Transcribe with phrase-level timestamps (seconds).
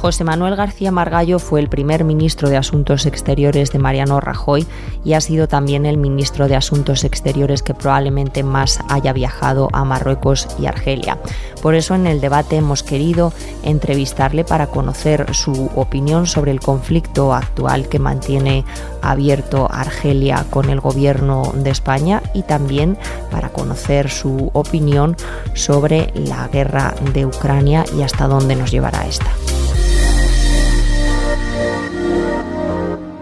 [0.00, 4.66] José Manuel García Margallo fue el primer ministro de Asuntos Exteriores de Mariano Rajoy
[5.04, 9.84] y ha sido también el ministro de Asuntos Exteriores que probablemente más haya viajado a
[9.84, 11.18] Marruecos y Argelia.
[11.60, 17.34] Por eso en el debate hemos querido entrevistarle para conocer su opinión sobre el conflicto
[17.34, 18.64] actual que mantiene
[19.02, 22.96] abierto Argelia con el gobierno de España y también
[23.30, 25.14] para conocer su opinión
[25.52, 29.30] sobre la guerra de Ucrania y hasta dónde nos llevará esta.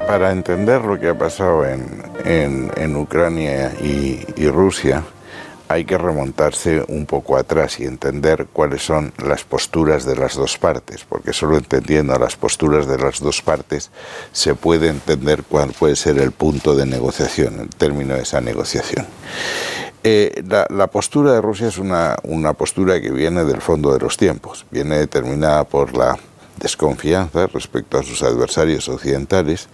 [0.08, 5.04] Para entender lo que ha pasado en, Ucrania y, Rusia,
[5.68, 10.56] hay que remontarse un poco atrás y entender cuáles son las posturas de las dos
[10.56, 13.90] partes, porque solo entendiendo las posturas de las dos partes
[14.32, 19.06] se puede entender cuál puede ser el punto de negociación, el término de esa negociación.
[20.04, 22.16] Eh, la, postura de Rusia es una
[22.56, 26.18] postura que viene del fondo de los tiempos, viene determinada por la
[26.58, 29.68] desconfianza respecto a sus adversarios occidentales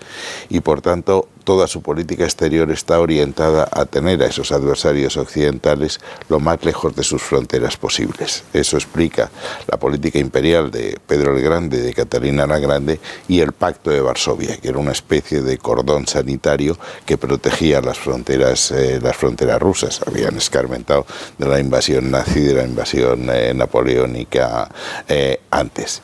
[0.49, 6.01] y por tanto toda su política exterior está orientada a tener a esos adversarios occidentales
[6.29, 8.45] lo más lejos de sus fronteras posibles.
[8.53, 9.31] Eso explica
[9.71, 14.01] la política imperial de Pedro el Grande, de Catalina la Grande y el Pacto de
[14.01, 19.61] Varsovia, que era una especie de cordón sanitario que protegía las fronteras, eh, las fronteras
[19.61, 20.01] rusas.
[20.07, 21.07] Habían escarmentado
[21.39, 24.69] de la invasión nazi, de la invasión eh, napoleónica
[25.09, 26.03] eh, antes.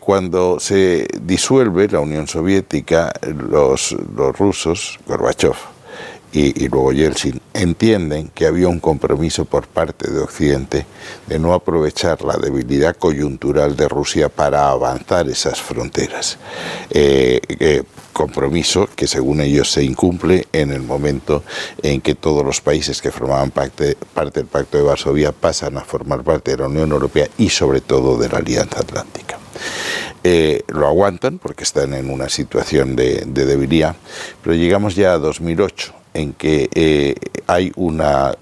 [0.00, 4.47] Cuando se disuelve la Unión Soviética, los, los rusos,
[5.06, 5.56] Gorbachev
[6.32, 10.86] y, luego Yeltsin, entienden que había un compromiso por parte de Occidente
[11.26, 16.38] de no aprovechar la debilidad coyuntural de Rusia para avanzar esas fronteras.
[16.90, 17.82] Eh, eh,
[18.12, 21.44] compromiso que según ellos se incumple en el momento
[21.82, 23.96] en que todos los países que formaban parte,
[24.34, 28.18] del Pacto de Varsovia pasan a formar parte de la Unión Europea y sobre todo
[28.18, 29.37] de la Alianza Atlántica.
[30.24, 33.96] Eh, lo aguantan porque están en una situación de, debilidad,
[34.42, 37.14] pero llegamos ya a 2008 en que eh,
[37.46, 38.34] hay una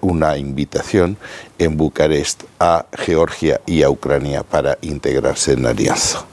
[0.00, 1.16] una invitación
[1.56, 6.26] en Bucarest a Georgia y a Ucrania para integrarse en la alianza.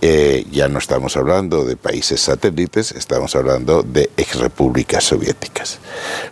[0.00, 5.78] Eh, ya no estamos hablando de países satélites, estamos hablando de exrepúblicas soviéticas.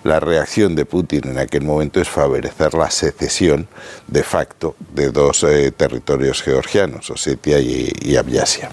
[0.05, 3.69] La reacción de Putin en aquel momento es favorecer la secesión
[4.07, 8.71] de facto de dos eh, territorios georgianos, Osetia y, y Abyasia.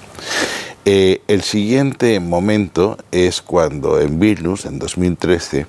[0.87, 5.65] Eh, el siguiente momento es cuando en Vilnius, en 2013,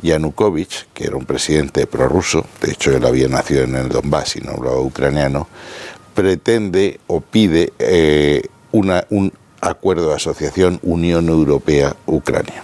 [0.00, 4.40] Yanukovych, que era un presidente prorruso, de hecho él había nacido en el Donbass y
[4.42, 5.48] no hablaba ucraniano,
[6.20, 7.72] pretende o pide
[8.72, 9.32] un
[9.62, 12.62] acuerdo de asociación Unión Europea-Ucrania.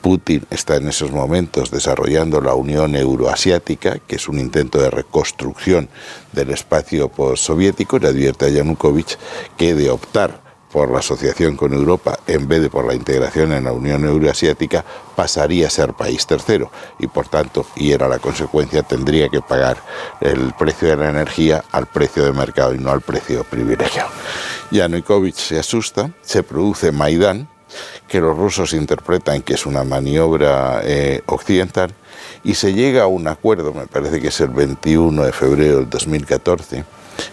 [0.00, 5.90] Putin está en esos momentos desarrollando la Unión Euroasiática, que es un intento de reconstrucción
[6.32, 9.18] del espacio postsoviético, y le advierte a Yanukovych
[9.58, 13.64] que de optar por la asociación con Europa en vez de por la integración en
[13.64, 14.84] la Unión Euroasiática
[15.14, 19.78] pasaría a ser país tercero y por tanto, y era la consecuencia, tendría que pagar
[20.20, 24.10] el precio de la energía al precio de mercado y no al precio privilegiado.
[24.70, 27.48] Yanukovych se asusta, se produce Maidán,
[28.08, 31.94] que los rusos interpretan que es una maniobra eh, occidental,
[32.44, 35.90] y se llega a un acuerdo, me parece que es el 21 de febrero del
[35.90, 36.84] 2014,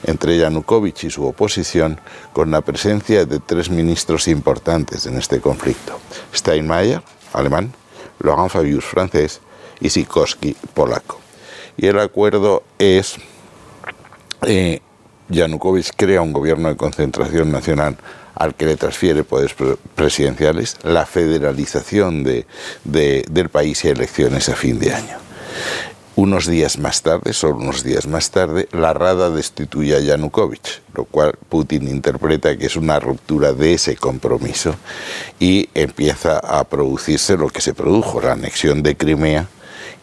[0.03, 1.99] entre Yanukovych y su oposición,
[2.33, 5.99] con la presencia de tres ministros importantes en este conflicto:
[6.33, 7.01] Steinmeier,
[7.33, 7.73] alemán,
[8.19, 9.41] Laurent Fabius, francés,
[9.79, 11.19] y Sikorski, polaco.
[11.77, 13.15] Y el acuerdo es.
[14.45, 14.81] Eh,
[15.29, 17.97] Yanukovych crea un gobierno de concentración nacional
[18.35, 19.55] al que le transfiere poderes
[19.95, 25.17] presidenciales, la federalización del país y elecciones a fin de año.
[26.15, 31.05] Unos días más tarde, solo unos días más tarde, la Rada destituye a Yanukovych, lo
[31.05, 34.75] cual Putin interpreta que es una ruptura de ese compromiso
[35.39, 39.47] y empieza a producirse lo que se produjo, la anexión de Crimea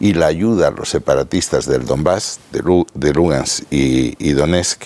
[0.01, 4.83] y la ayuda a los separatistas del Donbass, de Lugansk y, Donetsk,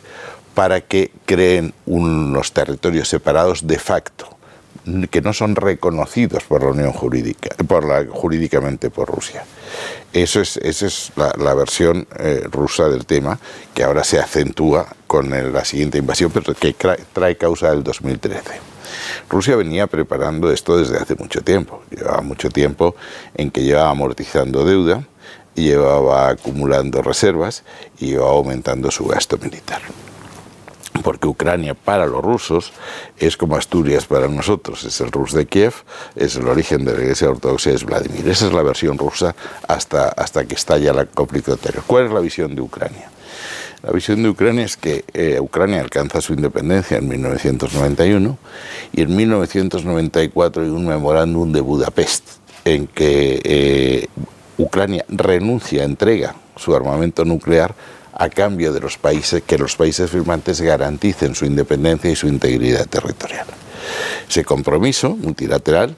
[0.54, 4.35] para que creen unos territorios separados de facto
[5.10, 9.44] que no son reconocidos por la Unión Jurídica, por la, jurídicamente por Rusia.
[10.14, 13.40] Eso es, esa es la, versión eh, rusa del tema,
[13.74, 16.76] que ahora se acentúa con la siguiente invasión, pero que
[17.14, 18.42] trae causa del 2013.
[19.30, 21.82] Rusia venía preparando esto desde hace mucho tiempo.
[21.90, 22.96] Llevaba mucho tiempo
[23.34, 25.04] en que llevaba amortizando deuda,
[25.56, 27.64] llevaba acumulando reservas
[28.00, 29.82] y llevaba aumentando su gasto militar
[31.04, 32.72] porque Ucrania para los rusos
[33.18, 35.74] es como Asturias para nosotros, es el Rus de Kiev,
[36.16, 38.28] es el origen de la Iglesia Ortodoxa, es Vladimir.
[38.28, 39.36] Esa es la versión rusa
[39.68, 41.84] hasta, hasta que estalla el conflicto anterior.
[41.86, 43.10] ¿Cuál es la visión de Ucrania?
[43.84, 48.38] La visión de Ucrania es que eh, Ucrania alcanza su independencia en 1991
[48.94, 52.24] y en 1994 hay un memorándum de Budapest
[52.64, 54.08] en que eh,
[54.58, 57.76] Ucrania renuncia, entrega su armamento nuclear
[58.16, 62.88] a cambio de los países que los países firmantes garanticen su independencia y su integridad
[62.88, 63.46] territorial.
[64.28, 65.96] Ese compromiso multilateral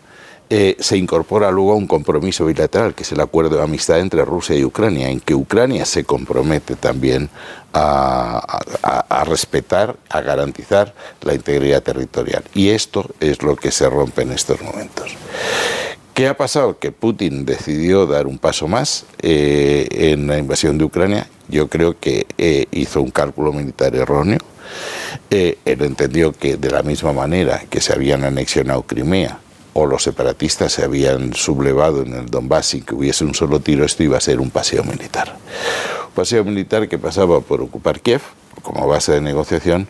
[0.50, 4.24] eh, se incorpora luego a un compromiso bilateral, que es el acuerdo de amistad entre
[4.24, 7.30] Rusia y Ucrania, en que Ucrania se compromete también
[7.74, 12.44] a, a, respetar, a garantizar la integridad territorial.
[12.54, 15.12] Y esto es lo que se rompe en estos momentos.
[16.18, 16.80] ¿Qué ha pasado?
[16.80, 21.28] Que Putin decidió dar un paso más eh, en la invasión de Ucrania.
[21.48, 24.40] Yo creo que eh, hizo un cálculo militar erróneo.
[25.30, 29.38] Eh, él entendió que de la misma manera que se habían anexionado Crimea
[29.74, 33.86] o los separatistas se habían sublevado en el Donbass sin que hubiese un solo tiro,
[33.86, 35.38] esto iba a ser un paseo militar.
[36.08, 38.24] Un paseo militar que pasaba por ocupar Kiev,
[38.62, 39.88] como base de negociación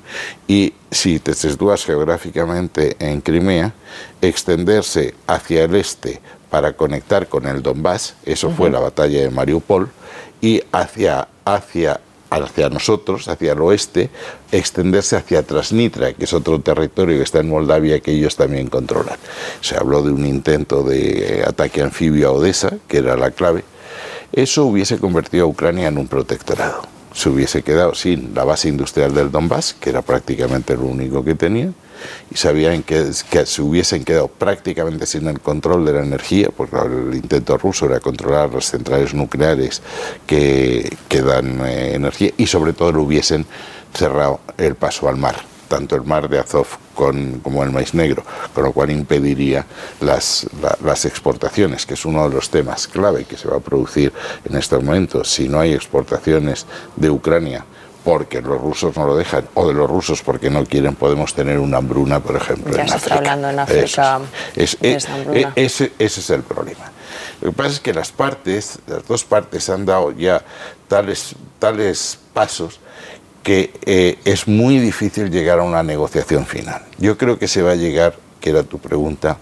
[0.47, 3.73] y si te sitúas geográficamente en Crimea,
[4.21, 9.89] extenderse hacia el este para conectar con el Donbass, eso fue la batalla de Mariupol,
[10.39, 11.99] y hacia, hacia,
[12.29, 14.09] hacia nosotros, hacia el oeste,
[14.51, 19.17] extenderse hacia Transnitra, que es otro territorio que está en Moldavia que ellos también controlan.
[19.61, 23.65] Se habló de un intento de ataque anfibio a Odessa, que era la clave.
[24.31, 29.11] Eso hubiese convertido a Ucrania en un protectorado se hubiese quedado sin la base industrial
[29.11, 31.71] del Donbass, que era prácticamente lo único que tenía,
[32.29, 36.77] y sabían que, que se hubiesen quedado prácticamente sin el control de la energía, porque
[36.77, 39.81] el intento ruso era controlar las centrales nucleares
[40.27, 43.47] que, dan eh, energía, y sobre todo lo hubiesen
[43.95, 45.37] cerrado el paso al mar
[45.67, 46.67] tanto el mar de Azov
[46.97, 48.23] como el maíz negro,
[48.53, 49.65] con lo cual impediría
[50.01, 50.47] las,
[50.83, 54.11] las exportaciones, que es uno de los temas clave que se va a producir
[54.49, 55.31] en estos momentos.
[55.31, 56.65] Si no hay exportaciones
[56.95, 57.63] de Ucrania,
[58.03, 61.59] porque los rusos no lo dejan, o de los rusos porque no quieren, podemos tener
[61.59, 62.75] una hambruna, por ejemplo.
[62.75, 64.21] Ya se está hablando en África.
[64.55, 64.97] Es, e,
[65.55, 66.91] ese, ese es el problema.
[67.41, 70.43] Lo que pasa es que las partes, las dos partes han dado ya
[70.87, 72.79] tales, tales pasos
[73.47, 76.81] que eh, es muy difícil llegar a una negociación final.
[76.97, 79.37] Yo creo que se va a llegar, que era tu pregunta,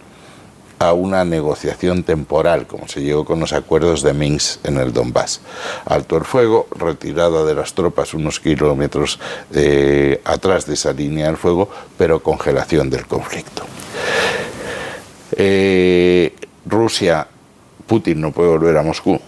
[0.78, 5.42] a una negociación temporal, como se llegó con los acuerdos de Minsk en el Donbass.
[5.86, 9.20] Alto el fuego, retirada de las tropas unos kilómetros
[9.56, 11.68] eh, atrás de esa línea del fuego,
[11.98, 13.66] pero congelación del conflicto.
[15.32, 16.32] Eh,
[16.64, 17.28] Rusia,
[17.88, 19.20] Putin no puede volver a Moscú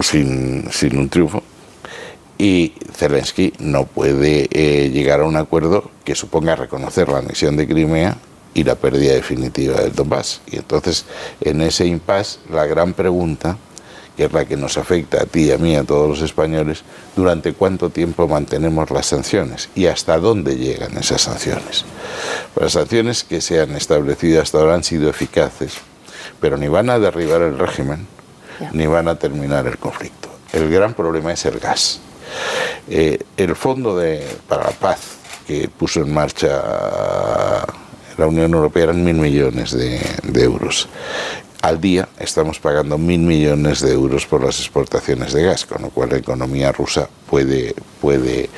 [0.00, 1.42] sin, sin un triunfo
[2.40, 7.68] y Zelensky no puede eh, llegar a un acuerdo que suponga reconocer la anexión de
[7.68, 8.16] Crimea
[8.54, 10.40] y la pérdida definitiva del Donbass.
[10.50, 11.04] Y entonces,
[11.42, 13.58] en ese impasse, la gran pregunta,
[14.16, 16.82] que es la que nos afecta a ti y a mí, a todos los españoles,
[17.14, 19.68] ¿durante cuánto tiempo mantenemos las sanciones?
[19.74, 21.84] ¿Y hasta dónde llegan esas sanciones?
[22.54, 25.74] Pues las sanciones que se han establecido hasta ahora han sido eficaces,
[26.40, 28.06] pero ni van a derribar el régimen,
[28.72, 30.30] ni van a terminar el conflicto.
[30.54, 32.00] El gran problema es el gas
[32.88, 36.62] eh, el Fondo de, para la Paz que puso en marcha
[38.16, 40.00] la Unión Europea eran mil millones de,
[40.42, 40.88] euros.
[41.62, 45.88] Al día estamos pagando mil millones de euros por las exportaciones de gas, con lo
[45.88, 48.48] cual la economía rusa puede, puede,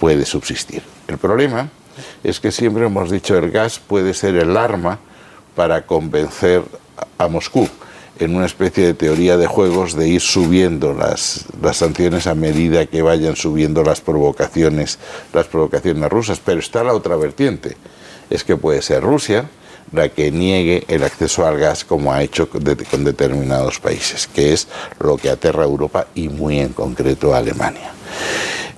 [0.00, 0.82] puede subsistir.
[1.06, 1.68] El problema
[2.22, 5.00] es que siempre hemos dicho el gas puede ser el arma
[5.54, 6.62] para convencer
[7.18, 7.68] a Moscú
[8.18, 12.86] en una especie de teoría de juegos de ir subiendo las, las sanciones a medida
[12.86, 14.98] que vayan subiendo las provocaciones,
[15.32, 16.40] las provocaciones rusas.
[16.44, 17.76] Pero está la otra vertiente,
[18.30, 19.48] es que puede ser Rusia
[19.92, 24.68] la que niegue el acceso al gas como ha hecho con, determinados países, que es
[25.00, 27.92] lo que aterra a Europa y muy en concreto a Alemania.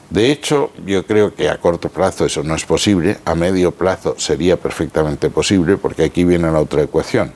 [0.09, 4.17] De hecho, yo creo que a corto plazo eso no es posible, a medio plazo
[4.19, 7.33] sería perfectamente posible, porque aquí viene la otra ecuación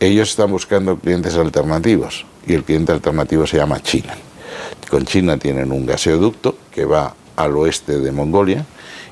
[0.00, 4.14] ellos están buscando clientes alternativos y el cliente alternativo se llama China.
[4.90, 8.64] Con China tienen un gaseoducto que va al oeste de Mongolia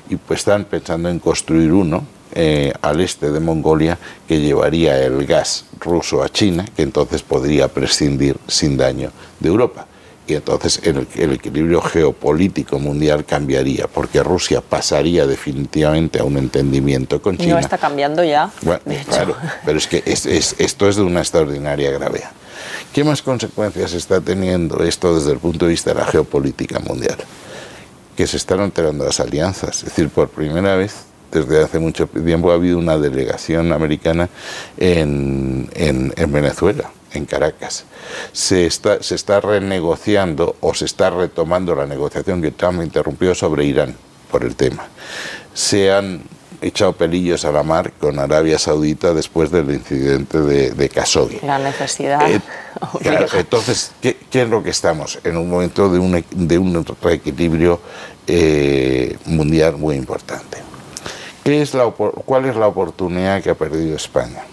[0.09, 3.97] y pues están pensando en construir uno eh, al este de Mongolia
[4.27, 9.87] que llevaría el gas ruso a China, que entonces podría prescindir sin daño de Europa
[10.27, 17.37] y entonces el, equilibrio geopolítico mundial cambiaría, porque Rusia pasaría definitivamente a un entendimiento con
[17.37, 17.53] China.
[17.53, 18.49] No está cambiando ya.
[19.09, 22.31] claro, pero es que esto es de una extraordinaria gravedad.
[22.93, 27.17] ¿Qué más consecuencias está teniendo esto desde el punto de vista de la geopolítica mundial?
[28.15, 29.77] Que se están alterando las alianzas.
[29.77, 30.93] Es decir, por primera vez
[31.39, 34.29] desde hace mucho tiempo ha habido una delegación americana
[34.77, 37.85] en, en Venezuela en Caracas.
[38.31, 43.65] Se está, se está renegociando o se está retomando la negociación que Trump interrumpió sobre
[43.65, 43.95] Irán
[44.31, 44.87] por el tema.
[45.53, 46.23] Se han
[46.61, 51.39] echado pelillos a la mar con Arabia Saudita después del incidente de, de Khashoggi.
[51.43, 52.29] La necesidad.
[52.31, 52.39] Eh,
[53.33, 55.19] entonces, ¿qué, es lo que estamos?
[55.23, 57.79] En un momento de un, de un reequilibrio
[58.27, 60.57] eh, mundial muy importante.
[61.43, 64.43] ¿Qué es la, ¿Cuál es la oportunidad que ha perdido España?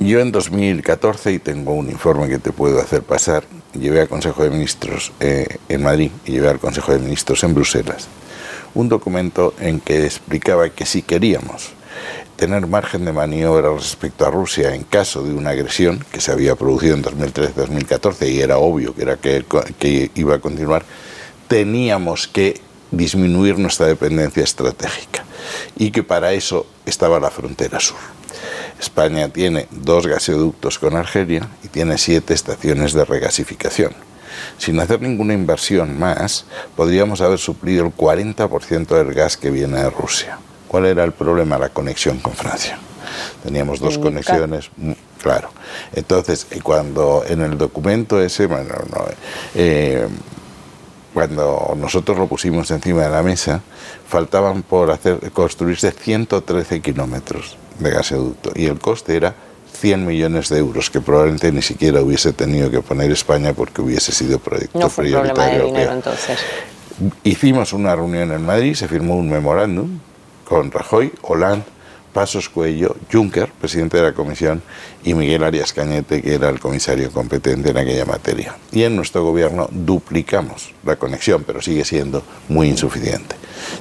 [0.00, 4.42] Yo en 2014, y tengo un informe que te puedo hacer pasar, llevé al Consejo
[4.42, 8.08] de Ministros eh, en Madrid y llevé al Consejo de Ministros en Bruselas
[8.74, 11.70] un documento en que explicaba que si queríamos
[12.36, 16.54] tener margen de maniobra respecto a Rusia en caso de una agresión que se había
[16.54, 19.44] producido en 2013-2014 y era obvio que, era que,
[19.78, 20.84] que iba a continuar,
[21.48, 25.24] teníamos que disminuir nuestra dependencia estratégica
[25.76, 27.98] y que para eso estaba la frontera sur.
[28.80, 34.08] España tiene dos gasoductos con Argelia y tiene siete estaciones de regasificación
[34.56, 36.44] sin hacer ninguna inversión más,
[36.76, 40.38] podríamos haber suplido el 40% del gas que viene de Rusia.
[40.66, 41.58] ¿Cuál era el problema?
[41.58, 42.78] La conexión con Francia.
[43.42, 44.70] Teníamos dos conexiones,
[45.22, 45.50] claro.
[45.94, 48.74] Entonces, cuando en el documento ese, bueno,
[49.54, 50.06] eh,
[51.18, 53.60] cuando nosotros lo pusimos encima de la mesa,
[54.06, 59.34] faltaban por hacer, construirse 113 kilómetros de gasoducto y el coste era
[59.72, 64.12] 100 millones de euros que probablemente ni siquiera hubiese tenido que poner España porque hubiese
[64.12, 65.34] sido proyecto no fue prioritario.
[65.34, 66.38] Problema de dinero, entonces.
[67.24, 69.98] Hicimos una reunión en Madrid, se firmó un memorándum
[70.44, 71.64] con Rajoy, Hollande,
[72.12, 74.62] Pasos Cuello, Juncker, presidente de la Comisión,
[75.04, 78.56] y Miguel Arias Cañete, que era el comisario competente en aquella materia.
[78.72, 83.36] Y en nuestro gobierno duplicamos la conexión, pero sigue siendo muy insuficiente.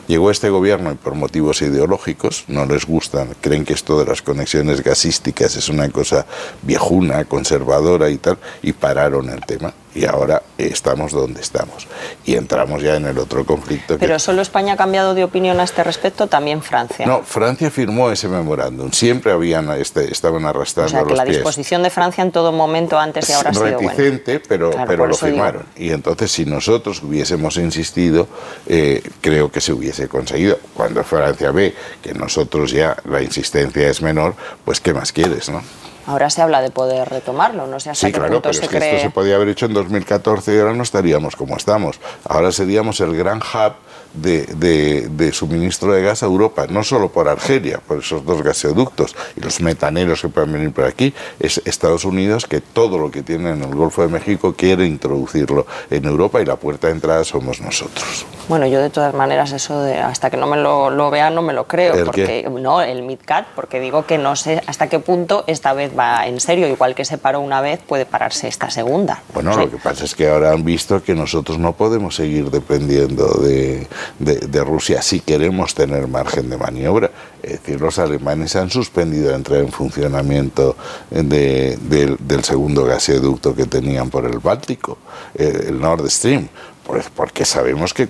[0.08, 4.22] Llegó este gobierno y por motivos ideológicos no les gustan, creen que esto de las
[4.22, 6.26] conexiones gasísticas es una cosa
[6.62, 9.74] viejuna, conservadora y tal, y pararon el tema.
[9.96, 11.88] Y ahora estamos donde estamos.
[12.24, 13.98] Y entramos ya en el otro conflicto.
[13.98, 17.08] Pero solo España ha cambiado de opinión a este respecto, también Francia.
[17.08, 18.92] No, Francia firmó ese memorándum.
[18.92, 23.00] Siempre habían, este, estaban arrastrando o sea, que la disposición de Francia en todo momento
[23.00, 25.64] antes y ahora ha sido Reticente, pero, pero lo firmaron.
[25.76, 28.28] Y entonces, si nosotros hubiésemos insistido,
[28.68, 30.60] eh, creo que se hubiese conseguido.
[30.74, 34.36] Cuando Francia ve que nosotros ya la insistencia es menor,
[34.66, 35.62] pues ¿qué más quieres, no?
[36.08, 39.00] Ahora se habla de poder retomarlo, no sé hasta sí, claro, pero es que esto
[39.02, 42.00] se podía haber hecho en 2014 y ahora no estaríamos como estamos.
[42.24, 43.74] Ahora seríamos el gran hub
[44.22, 49.16] de, de, suministro de gas a Europa, no solo por Argelia, por esos dos gasoductos
[49.36, 53.22] y los metaneros que pueden venir por aquí, es Estados Unidos que todo lo que
[53.22, 57.24] tiene en el Golfo de México quiere introducirlo en Europa y la puerta de entrada
[57.24, 58.26] somos nosotros.
[58.48, 61.42] Bueno, yo de todas maneras eso de hasta que no me lo, lo vea no
[61.42, 65.44] me lo creo, porque no el MidCat, porque digo que no sé hasta qué punto
[65.48, 69.22] esta vez va en serio, igual que se paró una vez puede pararse esta segunda.
[69.34, 73.28] Bueno, lo que pasa es que ahora han visto que nosotros no podemos seguir dependiendo
[73.36, 73.88] de,
[74.20, 77.12] de, Rusia si queremos tener margen de maniobra.
[77.42, 80.76] Es decir, los alemanes han suspendido la entrada en funcionamiento
[81.12, 84.98] del segundo gasoducto que tenían por el Báltico,
[85.36, 86.48] eh, el Nord Stream,
[86.86, 88.10] pues porque sabemos que...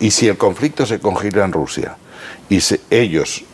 [0.00, 1.96] y si el conflicto se congela en Rusia
[2.48, 3.44] y ellos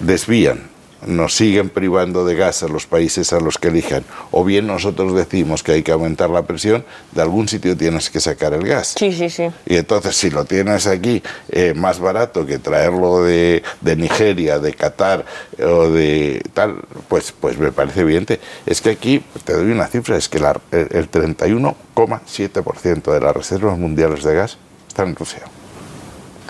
[0.00, 0.75] desvían
[1.06, 5.14] nos siguen privando de gas a los países a los que elijan, o bien nosotros
[5.14, 8.94] decimos que hay que aumentar la presión, de algún sitio tienes que sacar el gas.
[8.98, 9.48] Sí, sí, sí.
[9.66, 13.62] Y entonces si lo tienes aquí eh, más barato que traerlo de,
[13.96, 15.24] Nigeria, de Qatar
[15.58, 18.26] o de tal, pues, pues me parece bien.
[18.66, 23.78] Es que aquí, te doy una cifra, es que la, el 31,7% de las reservas
[23.78, 24.58] mundiales de gas
[24.88, 25.42] están en Rusia.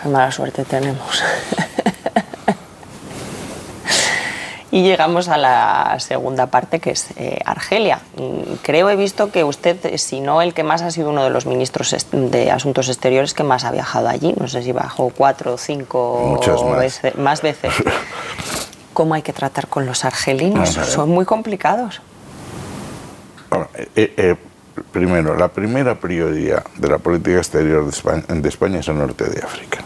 [0.00, 1.22] Qué mala suerte tenemos.
[4.76, 8.00] Y llegamos a la segunda parte, que es eh, Argelia.
[8.18, 11.30] Mm, creo, he visto que usted, si no el que más, ha sido uno de
[11.30, 14.34] los ministros de Asuntos Exteriores que más ha viajado allí.
[14.38, 16.78] No sé si bajó cuatro o cinco más.
[16.78, 17.72] Veces, más veces.
[18.92, 20.68] ¿Cómo hay que tratar con los argelinos?
[20.68, 22.02] Son muy complicados.
[23.94, 24.36] Eh, eh,
[24.92, 29.24] primero, la primera prioridad de la política exterior de España, de España es el norte
[29.24, 29.78] de África.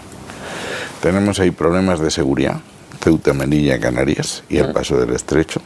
[1.01, 2.57] Tenemos ahí problemas de seguridad
[3.01, 5.61] Ceuta, Melilla, Canarias y el paso del estrecho.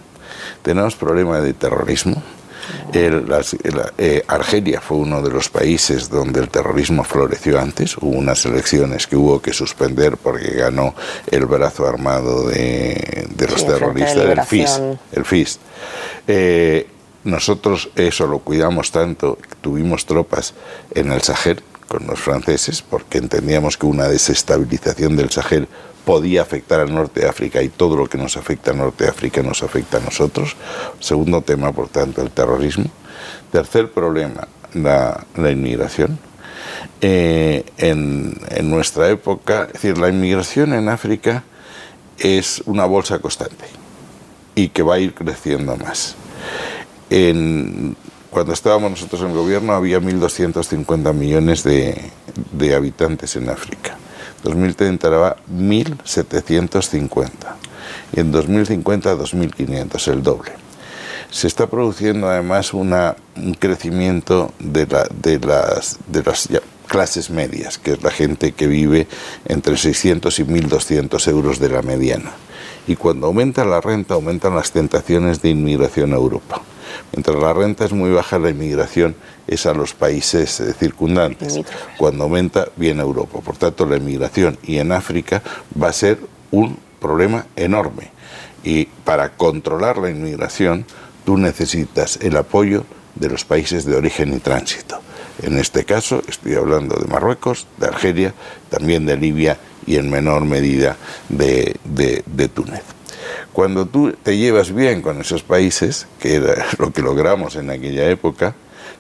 [0.63, 2.23] Tenemos problemas de terrorismo.
[2.93, 7.97] Eh, Argelia fue uno de los países donde el terrorismo floreció antes.
[7.99, 10.95] Hubo unas elecciones que hubo que suspender porque ganó
[11.31, 14.81] el brazo armado de, los terroristas, el FIS.
[15.13, 15.59] El FIS.
[16.27, 16.87] Eh,
[17.25, 20.55] nosotros eso lo cuidamos tanto, tuvimos tropas
[20.95, 25.69] en el Sahel con los franceses, porque entendíamos que una desestabilización del Sahel
[26.05, 29.11] podía afectar al norte de África y todo lo que nos afecta al norte de
[29.11, 30.57] África nos afecta a nosotros.
[31.01, 32.87] Segundo tema, por tanto, el terrorismo.
[33.51, 36.19] Tercer problema, la, inmigración.
[37.01, 41.45] Eh, en, en nuestra época, es decir, la inmigración en África
[42.19, 43.65] es una bolsa constante
[44.55, 46.17] y que va a ir creciendo más.
[47.11, 47.97] En,
[48.35, 52.11] cuando estábamos nosotros en el gobierno había 1.250 millones de,
[52.75, 53.97] habitantes en África.
[54.43, 57.31] 2030 era 1.750
[58.13, 60.51] y en 2050 2.500, el doble.
[61.31, 62.93] Se está produciendo además un
[63.61, 66.01] crecimiento de las
[66.89, 69.07] clases medias, que es la gente que vive
[69.45, 72.33] entre 600 y 1.200 euros de la mediana.
[72.89, 76.63] Y cuando aumenta la renta, aumentan las tentaciones de inmigración a Europa.
[77.13, 79.15] Mientras la renta es muy baja, la inmigración
[79.47, 81.61] es a los países eh, circundantes.
[81.97, 83.41] Cuando aumenta, viene a Europa.
[83.41, 85.43] Por tanto, la inmigración y en África
[85.81, 86.19] va a ser
[86.51, 88.11] un problema enorme.
[88.63, 90.87] Y para controlar la inmigración,
[91.25, 92.85] tú necesitas el apoyo
[93.15, 95.01] de los países de origen y tránsito.
[95.43, 98.35] En este caso estoy hablando de Marruecos, de Argelia,
[98.71, 100.97] también de Libia y en menor medida
[101.29, 102.94] de, de Túnez.
[103.53, 108.09] Cuando tú te llevas bien con esos países, que era lo que logramos en aquella
[108.09, 108.55] época,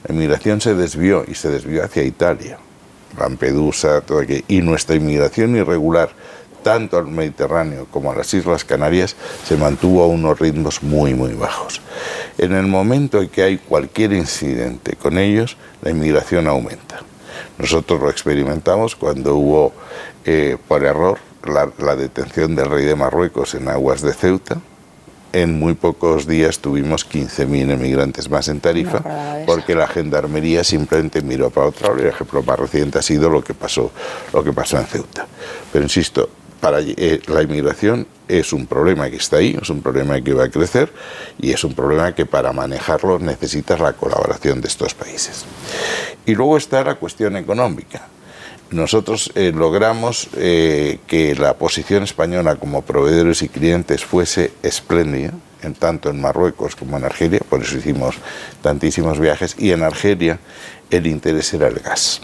[0.06, 2.58] la inmigración se desvió y se desvió hacia Italia,
[3.18, 6.10] Lampedusa, todo aquello, y nuestra inmigración irregular,
[6.62, 11.34] tanto al Mediterráneo como a las Islas Canarias, se mantuvo a unos ritmos muy, muy
[11.34, 11.80] bajos.
[12.38, 17.02] En el momento en que hay cualquier incidente con ellos, la inmigración aumenta.
[17.58, 19.72] Nosotros lo experimentamos cuando hubo,
[20.24, 24.60] eh, por error, la, detención del rey de Marruecos en aguas de Ceuta.
[25.32, 29.02] En muy pocos días tuvimos 15.000 emigrantes más en Tarifa,
[29.46, 32.00] porque la gendarmería simplemente miró para otro lado.
[32.00, 33.90] El ejemplo más reciente ha sido lo que pasó,
[34.32, 35.26] lo que pasó en Ceuta.
[35.72, 36.28] Pero insisto,
[36.60, 40.44] para eh, la inmigración es un problema que está ahí, es un problema que va
[40.44, 40.92] a crecer
[41.38, 45.44] y es un problema que para manejarlo necesitas la colaboración de estos países.
[46.24, 48.08] Y luego está la cuestión económica
[48.70, 55.74] nosotros eh, logramos eh, que la posición española como proveedores y clientes fuese espléndida, en
[55.74, 58.16] tanto en Marruecos como en Argelia, por eso hicimos
[58.62, 60.38] tantísimos viajes, y en Argelia
[60.90, 62.20] el interés era el gas.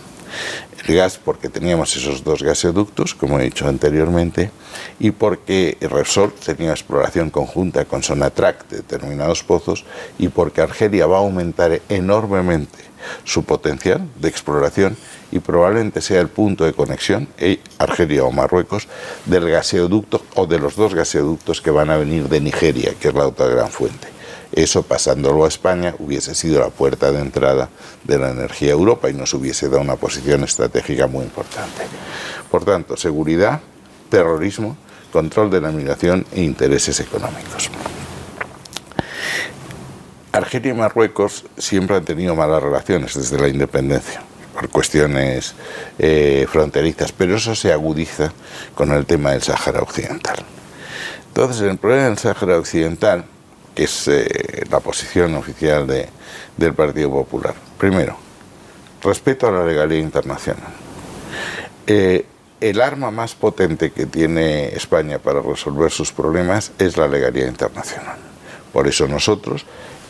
[0.86, 4.50] El gas porque teníamos esos dos gasoductos, como he dicho anteriormente,
[4.98, 9.84] y porque Repsol tenía exploración conjunta con Sonatrach de determinados pozos,
[10.18, 12.78] y porque Argelia va a aumentar enormemente
[13.24, 14.96] su potencial de exploración
[15.32, 18.88] y probablemente sea el punto de conexión, eh, Argelia o Marruecos,
[19.26, 23.14] del gaseoducto o de los dos gaseoductos que van a venir de Nigeria, que es
[23.14, 24.08] la otra gran fuente.
[24.52, 27.68] Eso pasándolo a España hubiese sido la puerta de entrada
[28.02, 31.82] de la energía a Europa y nos hubiese dado una posición estratégica muy importante.
[32.50, 33.60] Por tanto, seguridad,
[34.08, 34.76] terrorismo,
[35.12, 37.70] control de la migración e intereses económicos.
[40.32, 44.22] Argelia y Marruecos siempre han tenido malas relaciones desde la independencia
[44.60, 45.54] por cuestiones
[45.98, 48.30] eh, fronterizas, pero eso se agudiza
[48.74, 50.36] con el tema del Sáhara Occidental.
[51.28, 53.24] Entonces, el problema del Sáhara Occidental,
[53.74, 58.18] que es eh, la posición oficial del Partido Popular, primero,
[59.02, 60.72] respeto a la legalidad internacional.
[61.86, 62.26] Eh,
[62.60, 68.18] el arma más potente que tiene España para resolver sus problemas es la legalidad internacional.
[68.74, 69.64] Por eso nosotros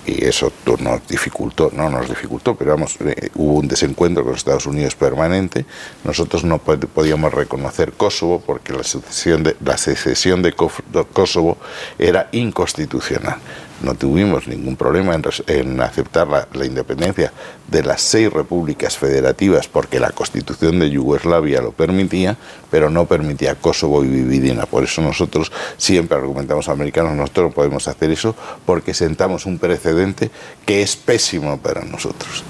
[0.07, 4.67] y eso nos dificultó, no nos dificultó, pero vamos, eh, hubo un desencuentro con Estados
[4.67, 5.67] Unidos permanente.
[6.05, 11.59] Nosotros no podíamos reconocer Kosovo porque la secesión de, la secesión de Kosovo
[11.99, 13.39] era inconstitucional
[13.81, 15.15] no tuvimos ningún problema
[15.47, 17.33] en, aceptar la, independencia
[17.69, 22.37] de las seis repúblicas federativas porque la constitución de Yugoslavia lo permitía,
[22.71, 24.67] pero no permitía Kosovo y Vividina.
[24.67, 28.35] Por eso nosotros siempre argumentamos a americanos, nosotros no podemos hacer eso
[28.67, 30.31] porque sentamos un precedente
[30.67, 32.45] que es pésimo para nosotros.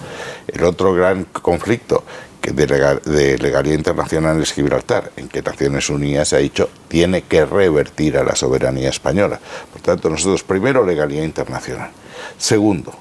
[0.48, 2.02] El otro gran conflicto
[2.40, 8.24] de, legalidad internacional es Gibraltar, en que Naciones Unidas ha dicho tiene que revertir a
[8.24, 9.38] la soberanía española.
[9.72, 11.90] Por tanto, nosotros, primero, legalidad internacional.
[12.38, 12.94] Segundo,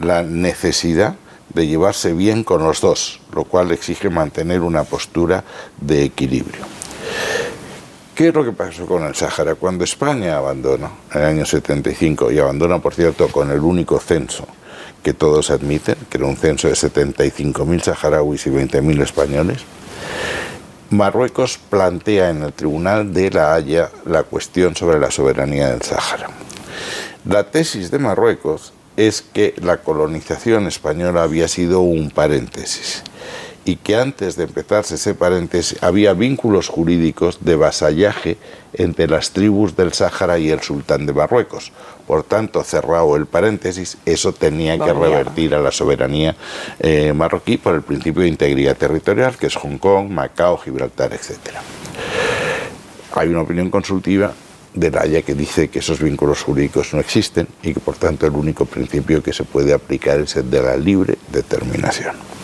[0.00, 1.16] la necesidad
[1.54, 5.44] de llevarse bien con los dos, lo cual exige mantener una postura
[5.80, 6.64] de equilibrio.
[8.14, 9.54] ¿Qué es lo que pasó con el Sáhara?
[9.54, 14.44] Cuando España abandona, en el año 75, y abandona, por cierto, con el único censo
[15.08, 19.60] que todos admiten, que era un censo de 75.000 saharauis y 20.000 españoles,
[20.90, 26.28] Marruecos plantea en el Tribunal de la Haya la cuestión sobre la soberanía del Sáhara.
[27.24, 33.02] La tesis de Marruecos es que la colonización española había sido un paréntesis
[33.68, 38.38] y que antes de empezarse ese paréntesis había vínculos jurídicos de vasallaje
[38.72, 41.70] entre las tribus del Sáhara y el sultán de Marruecos.
[42.06, 46.34] Por tanto, cerrado el paréntesis, eso tenía que revertir a la soberanía
[46.80, 51.58] eh, marroquí por el principio de integridad territorial, que es Hong Kong, Macao, Gibraltar, etc.
[53.16, 54.32] Hay una opinión consultiva
[54.72, 58.26] de la Haya que dice que esos vínculos jurídicos no existen y que por tanto
[58.26, 62.37] el único principio que se puede aplicar es el de la libre determinación.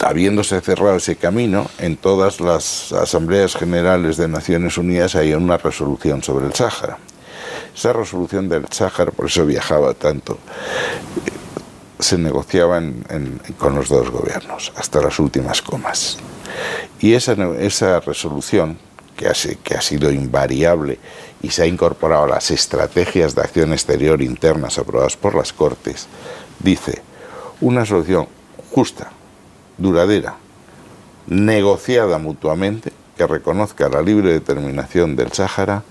[0.00, 6.22] Habiéndose cerrado ese camino, en todas las asambleas generales de Naciones Unidas hay una resolución
[6.22, 6.98] sobre el Sáhara
[7.74, 10.38] esa resolución del Sáhara, por eso viajaba tanto,
[11.98, 12.82] se negociaba
[13.58, 16.18] con los dos gobiernos, hasta las últimas comas.
[17.00, 18.78] Y esa, resolución,
[19.16, 20.98] que ha sido invariable
[21.42, 26.08] y se ha incorporado a las estrategias de acción exterior internas aprobadas por las Cortes,
[26.58, 27.02] dice
[27.60, 28.26] una solución
[28.70, 29.12] justa,
[29.80, 30.36] duradera,
[31.26, 35.82] negociada mutuamente, que reconozca la libre determinación del Sáhara,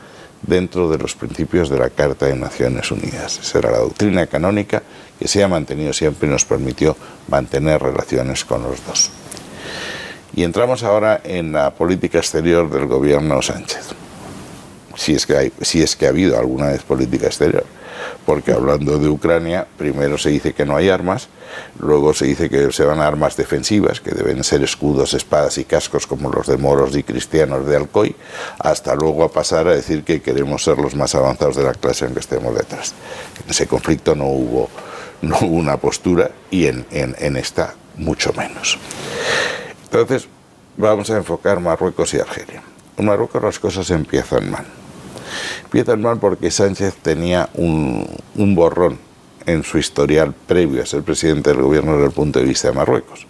[0.42, 3.40] dentro de los principios de la Carta de Naciones Unidas.
[3.40, 4.82] Esa era la doctrina canónica
[5.20, 6.96] que se ha mantenido siempre y nos permitió
[7.28, 9.12] mantener relaciones con los dos.
[10.34, 13.90] Y entramos ahora en la política exterior del gobierno Sánchez.
[14.96, 17.66] Si es que, si es que ha habido alguna vez política exterior
[18.30, 21.30] porque hablando de Ucrania, primero se dice que no hay armas,
[21.80, 25.66] luego se dice que se van a armas defensivas, que deben ser escudos, espadas y
[25.66, 28.16] cascos como los de moros y cristianos de Alcoy,
[28.60, 32.06] hasta luego a pasar a decir que queremos ser los más avanzados de la clase
[32.06, 32.94] en que estemos detrás.
[33.44, 34.70] En ese conflicto no hubo,
[35.24, 38.78] no hubo una postura y en, en, en esta mucho menos.
[39.86, 40.28] Entonces,
[40.78, 42.62] vamos a enfocar Marruecos y Argelia.
[42.96, 44.79] En Marruecos las cosas empiezan mal
[45.64, 48.08] Empiezan mal porque Sánchez tenía un,
[48.56, 48.98] borrón
[49.46, 52.76] en su historial previo a ser presidente del gobierno desde el punto de vista de
[52.76, 53.28] Marruecos,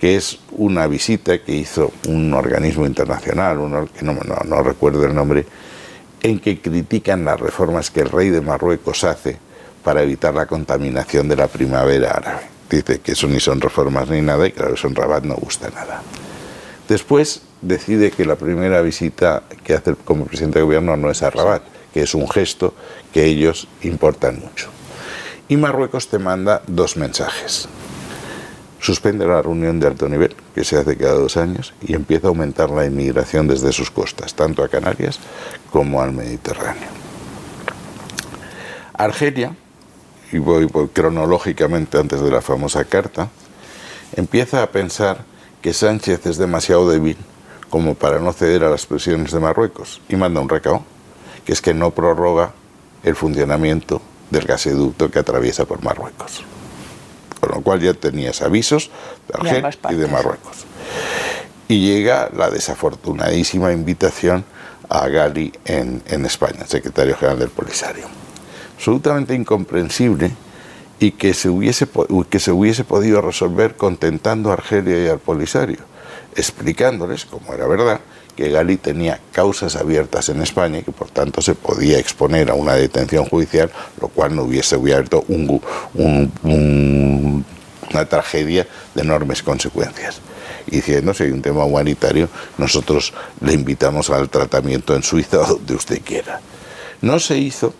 [0.00, 3.58] que es una visita que hizo un organismo internacional,
[3.96, 5.46] que no, no, recuerdo el nombre,
[6.22, 9.38] en que critican las reformas que el rey de Marruecos hace
[9.84, 12.42] para evitar la contaminación de la primavera árabe.
[12.68, 15.70] Dice que eso ni son reformas ni nada y claro, eso en Rabat no gusta
[15.70, 16.02] nada.
[16.88, 21.30] Después decide que la primera visita que hace como presidente de gobierno no es a
[21.30, 22.74] Rabat, que es un gesto
[23.12, 24.68] que ellos importan mucho.
[25.48, 27.68] Y Marruecos te manda dos mensajes.
[28.80, 32.30] Suspende la reunión de alto nivel, que se hace cada dos años, y empieza a
[32.30, 35.18] aumentar la inmigración desde sus costas, tanto a Canarias
[35.70, 36.88] como al Mediterráneo.
[38.92, 39.54] Argelia,
[40.32, 43.28] y voy cronológicamente antes de la famosa carta,
[44.14, 45.24] empieza a pensar
[45.62, 47.16] que Sánchez es demasiado débil
[47.70, 50.84] como para no ceder a las presiones de Marruecos y manda un recao,
[51.44, 52.52] que es que no prorroga
[53.02, 54.00] el funcionamiento
[54.30, 56.42] del gasoducto que atraviesa por Marruecos.
[57.40, 58.90] Con lo cual ya tenías avisos
[59.28, 60.66] de Argelia y de Marruecos.
[61.68, 64.44] Y llega la desafortunadísima invitación
[64.88, 68.06] a Gali en, en España, secretario general del Polisario.
[68.76, 70.32] Absolutamente incomprensible
[70.98, 71.86] y que se hubiese,
[72.30, 75.78] que se hubiese podido resolver contentando a Argelia y al Polisario,
[76.36, 78.00] explicándoles, como era verdad,
[78.36, 82.54] que Gali tenía causas abiertas en España y que por tanto se podía exponer a
[82.54, 83.70] una detención judicial,
[84.00, 85.60] lo cual no hubiese abierto un,
[87.90, 90.20] una tragedia de enormes consecuencias.
[90.66, 95.46] Y diciendo, si hay un tema humanitario, nosotros le invitamos al tratamiento en Suiza o
[95.46, 96.40] donde usted quiera.
[97.00, 97.72] No se hizo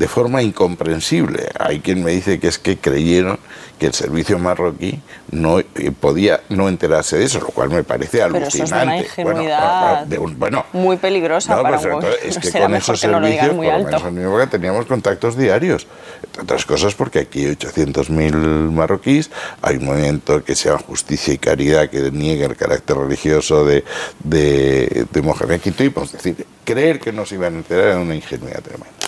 [0.00, 1.50] de forma incomprensible.
[1.58, 3.38] Hay quien me dice que es que creyeron
[3.78, 4.98] que el servicio marroquí
[5.30, 5.66] no eh,
[5.98, 8.56] podía no enterarse de eso, lo cual me parece alucinante.
[8.56, 10.06] Pero eso es una ingenuidad
[10.38, 15.86] bueno, muy peligrosa para pues, Es que con esos servicios, por lo teníamos contactos diarios.
[16.24, 18.32] Entre otras cosas porque aquí hay 800.000
[18.72, 23.66] marroquíes, hay un movimiento que se llama Justicia y Caridad que niega el carácter religioso
[23.66, 23.84] de,
[24.24, 28.62] de, de Mohamed Es decir, creer que no se iban a enterar era una ingenuidad
[28.62, 28.99] tremenda.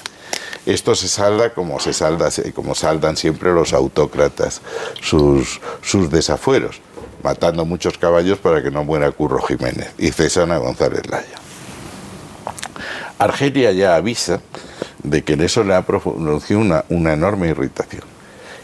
[0.65, 4.61] Esto se salda como se salda, como saldan siempre los autócratas
[5.01, 5.61] sus,
[6.09, 6.81] desafueros,
[7.25, 11.37] matando muchos caballos para que no muera Curro Jiménez y cesan a González Laya.
[13.19, 14.41] Argelia ya avisa
[15.03, 18.03] de que en eso le ha producido una, una enorme irritación.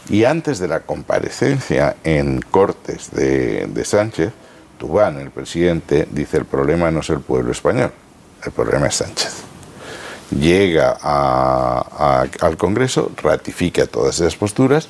[0.09, 4.31] Y antes de la comparecencia en Cortes de, de Sánchez,
[4.77, 7.91] Tubán, el presidente, dice el problema no es el pueblo español,
[8.45, 9.48] el problema es Sánchez
[10.31, 14.87] llega al Congreso, ratifica todas esas posturas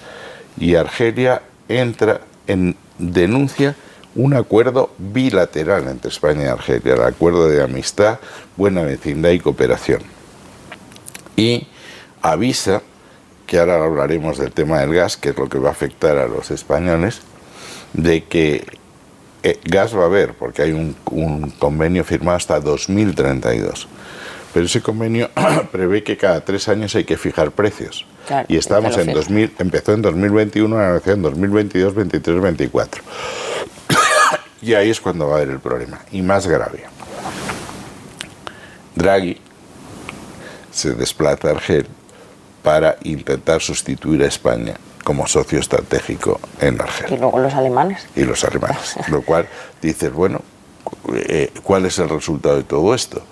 [0.57, 3.75] y Argelia entra en denuncia
[4.15, 8.19] un acuerdo bilateral entre España y Argelia, el acuerdo de amistad,
[8.57, 10.01] buena vecindad y cooperación.
[11.37, 11.67] Y
[12.21, 12.81] avisa,
[13.45, 16.27] que ahora hablaremos del tema del gas, que es lo que va a afectar a
[16.27, 17.21] los españoles,
[17.93, 18.65] de que
[19.43, 23.87] eh, gas va a haber, porque hay un, un convenio firmado hasta 2032
[24.53, 25.29] pero ese convenio
[25.71, 28.05] prevé que cada tres años hay que fijar precios.
[28.47, 33.03] y estamos en 2000, empezó en 2021, la negociación en 2022, 23, 24.
[34.61, 36.83] y ahí es cuando va a haber el problema, y más grave.
[38.95, 39.37] Draghi
[40.71, 41.87] se desplaza a Argel
[42.63, 47.13] para intentar sustituir a España como socio estratégico en Argel.
[47.13, 48.05] Y luego los alemanes.
[48.15, 48.95] Y los alemanes.
[49.09, 49.47] lo cual
[49.81, 50.41] dices, bueno,
[51.15, 53.23] eh, ¿cuál es el resultado de todo esto?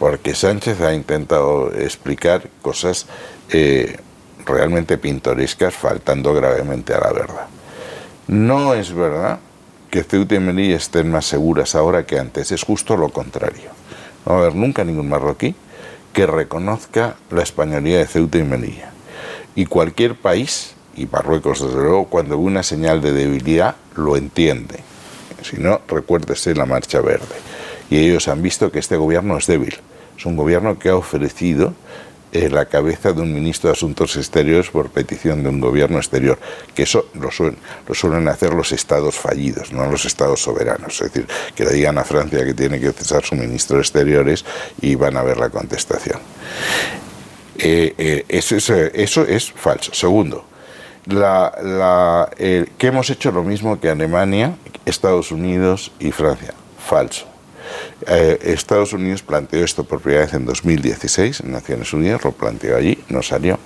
[0.00, 3.06] Porque Sánchez ha intentado explicar cosas
[3.50, 3.98] eh,
[4.44, 7.46] realmente pintorescas, faltando gravemente a la verdad.
[8.26, 9.38] No es verdad
[9.90, 13.70] que Ceuta y Melilla estén más seguras ahora que antes, es justo lo contrario.
[14.26, 15.54] No va a haber nunca ningún marroquí
[16.12, 18.90] que reconozca la españolía de Ceuta y Melilla.
[19.54, 24.90] Y cualquier país, y Marruecos desde luego, cuando ve una señal de debilidad, lo entiende
[25.42, 27.36] si no, recuérdese la Marcha Verde.
[27.88, 29.76] Y ellos han visto que este gobierno es débil.
[30.20, 31.72] Es un gobierno que ha ofrecido
[32.30, 36.38] eh, la cabeza de un ministro de Asuntos Exteriores por petición de un gobierno exterior,
[36.74, 41.00] que eso lo suelen, hacer los estados fallidos, no los estados soberanos.
[41.00, 44.44] Es decir, que le digan a Francia que tiene que cesar su ministro de Exteriores
[44.82, 46.20] y van a ver la contestación.
[47.56, 49.94] Eh, eh, eso, es, falso.
[49.94, 50.44] Segundo,
[51.08, 54.54] que hemos hecho lo mismo que Alemania,
[54.84, 56.52] Estados Unidos y Francia.
[56.78, 57.30] Falso.
[58.06, 62.76] Eh, Estados Unidos planteó esto por primera vez en 2016 en Naciones Unidas, lo planteó
[62.76, 63.58] allí, no salió.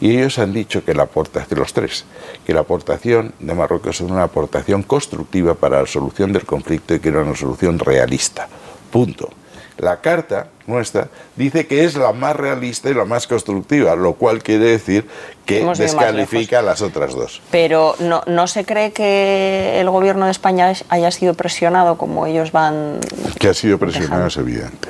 [0.00, 2.04] Y ellos han dicho que la aportación, los tres,
[2.44, 7.00] que la aportación de Marruecos es una aportación constructiva para la solución del conflicto y
[7.00, 8.48] que era una solución realista.
[8.90, 9.30] Punto.
[9.78, 14.42] La carta nuestra dice que es la más realista y la más constructiva, lo cual
[14.42, 15.06] quiere decir
[15.44, 17.40] que descalifica a las otras dos.
[17.50, 22.52] Pero no, no se cree que el gobierno de España haya sido presionado como ellos
[22.52, 23.00] van.
[23.38, 24.88] Que ha sido presionado es evidente.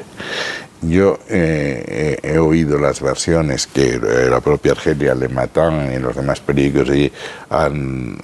[0.82, 6.40] Yo eh, he oído las versiones que la propia Argelia Le Matan y los demás
[6.40, 7.10] periódicos allí
[7.48, 8.18] han,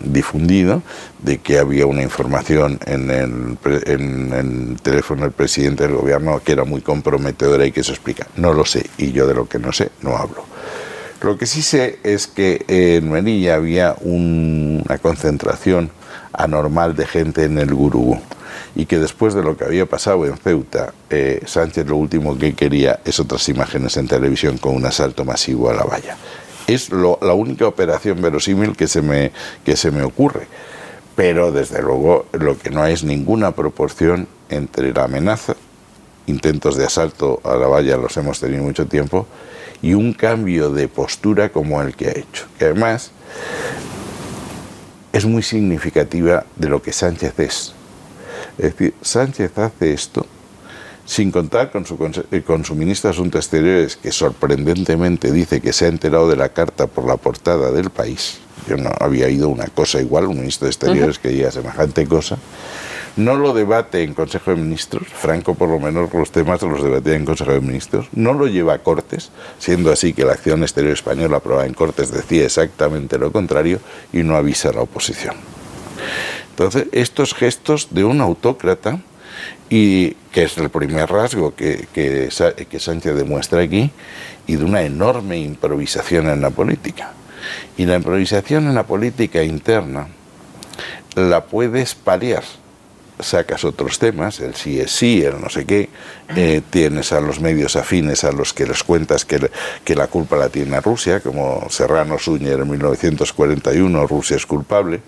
[0.00, 0.82] difundido
[1.22, 6.52] de que había una información en el, en el, teléfono del presidente del gobierno que
[6.52, 8.26] era muy comprometedora y que eso explica.
[8.36, 10.44] No lo sé y yo de lo que no sé no hablo.
[11.20, 15.90] Lo que sí sé es que en Melilla había una concentración
[16.32, 18.20] anormal de gente en el Gurugú
[18.74, 22.54] y que después de lo que había pasado en Ceuta, eh, Sánchez lo último que
[22.54, 26.16] quería es otras imágenes en televisión con un asalto masivo a la valla.
[26.66, 29.32] Es la única operación verosímil que se, me,
[29.64, 30.46] que se me ocurre.
[31.14, 35.54] Pero desde luego lo que no hay es ninguna proporción entre la amenaza,
[36.26, 39.26] intentos de asalto a la valla los hemos tenido mucho tiempo,
[39.82, 42.46] y un cambio de postura como el que ha hecho.
[42.58, 43.10] Que además
[45.12, 47.74] es muy significativa de lo que Sánchez es.
[48.56, 50.26] Es decir, Sánchez hace esto
[51.06, 51.98] sin contar con su,
[52.30, 56.36] eh, con su ministro de Asuntos Exteriores, que sorprendentemente dice que se ha enterado de
[56.36, 58.38] la carta por la portada del país.
[58.68, 62.38] Yo no había oído una cosa igual, un ministro de Exteriores que diga semejante cosa.
[63.16, 67.14] No lo debate en Consejo de Ministros, Franco por lo menos los temas los debatía
[67.14, 70.94] en Consejo de Ministros, no lo lleva a Cortes, siendo así que la acción exterior
[70.94, 73.78] española aprobada en Cortes decía exactamente lo contrario
[74.12, 75.36] y no avisa a la oposición.
[76.50, 79.00] Entonces, estos gestos de un autócrata,
[79.70, 82.28] y que es el primer rasgo que, que,
[82.68, 83.90] que Sánchez demuestra aquí,
[84.46, 87.12] y de una enorme improvisación en la política.
[87.76, 90.08] Y la improvisación en la política interna
[91.14, 92.44] la puedes paliar.
[93.20, 95.88] Sacas otros temas, el sí es sí, el no sé qué,
[96.34, 99.50] eh, tienes a los medios afines a los que les cuentas que,
[99.84, 105.00] que la culpa la tiene Rusia, como Serrano Suñer en 1941, Rusia es culpable,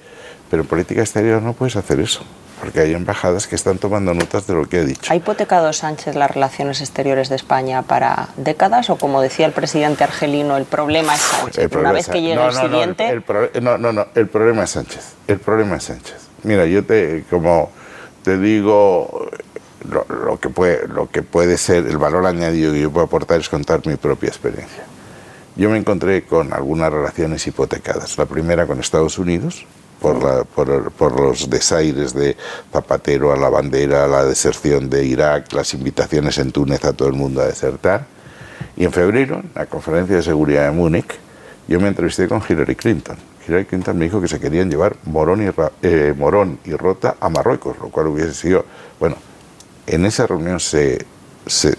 [0.49, 2.22] pero en política exterior no puedes hacer eso,
[2.61, 5.12] porque hay embajadas que están tomando notas de lo que he dicho.
[5.12, 10.05] ¿Ha hipotecado Sánchez las relaciones exteriores de España para décadas o como decía el presidente
[10.05, 11.75] argelino, el problema es Sánchez?
[11.75, 13.23] Una vez que llegue el siguiente...
[13.61, 15.14] No, no, no, el problema es Sánchez.
[15.27, 16.16] El problema es Sánchez.
[16.42, 17.71] Mira, yo te, como
[18.23, 19.29] te digo,
[19.88, 23.49] lo, que puede, lo que puede ser, el valor añadido que yo puedo aportar es
[23.49, 24.85] contar mi propia experiencia.
[25.57, 28.19] Yo me encontré con algunas relaciones hipotecadas.
[28.19, 29.64] La primera con Estados Unidos,
[30.01, 32.37] por, los desaires de
[32.73, 37.15] Zapatero a la bandera, la deserción de Irak, las invitaciones en Túnez a todo el
[37.15, 38.07] mundo a desertar.
[38.77, 41.15] Y en febrero, en la conferencia de seguridad de Múnich,
[41.69, 43.17] yo me entrevisté con Hillary Clinton.
[43.47, 45.51] Hillary Clinton me dijo que se querían llevar Morón y,
[45.83, 48.65] eh, Morón y Rota a Marruecos, lo cual hubiese sido,
[49.01, 49.17] bueno,
[49.87, 51.05] en esa reunión se,
[51.47, 51.75] se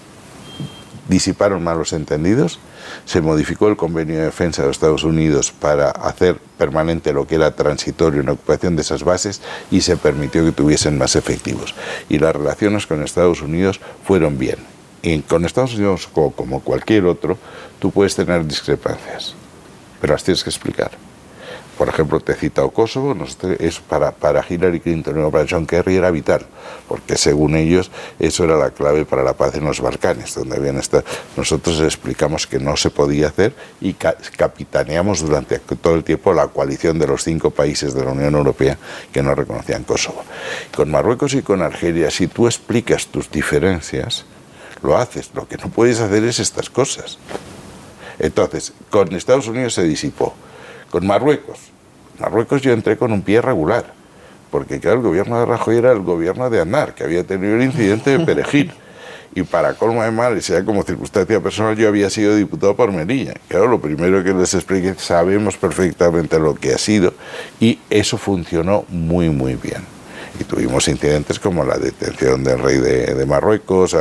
[1.08, 2.60] disiparon malos entendidos,
[3.06, 7.36] se modificó el convenio de defensa de los Estados Unidos para hacer permanente lo que
[7.36, 9.42] era transitorio en ocupación de esas bases
[9.72, 11.76] y se permitió que tuviesen más efectivos.
[12.10, 14.58] Y las relaciones con Estados Unidos fueron bien.
[15.02, 17.38] Y con Estados Unidos, como cualquier otro,
[17.80, 19.36] tú puedes tener discrepancias,
[20.02, 20.92] pero las tienes que explicar
[21.78, 23.16] por ejemplo, te he citado Kosovo,
[23.60, 26.46] es para, para Hillary Clinton y para John Kerry era vital,
[26.88, 30.78] porque según ellos eso era la clave para la paz en los Balcanes, donde habían
[30.78, 31.04] estado.
[31.36, 36.98] Nosotros explicamos que no se podía hacer y capitaneamos durante todo el tiempo la coalición
[36.98, 38.78] de los cinco países de la Unión Europea
[39.14, 40.24] que no reconocían Kosovo.
[40.76, 44.26] Con Marruecos y con Argelia, si tú explicas tus diferencias,
[44.82, 45.30] lo haces.
[45.36, 47.20] Lo que no puedes hacer es estas cosas.
[48.18, 50.34] Entonces, con Estados Unidos se disipó
[50.98, 51.60] con Marruecos.
[52.18, 53.94] Marruecos yo entré con un pie regular,
[54.50, 57.62] porque claro, el gobierno de Rajoy era el gobierno de Anar, que había tenido el
[57.62, 58.74] incidente de Perejil.
[59.36, 62.92] Y para colmo de mal, y sea como circunstancia personal, yo había sido diputado por
[62.92, 63.36] Melilla.
[63.48, 67.14] Claro, lo primero que les expliqué, sabemos perfectamente lo que ha sido,
[67.60, 69.84] y eso funcionó muy, muy bien
[70.40, 73.96] y tuvimos incidentes como la detención del rey de, Marruecos,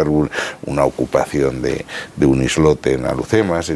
[0.64, 1.84] una ocupación de,
[2.24, 3.70] un islote en Alucemas,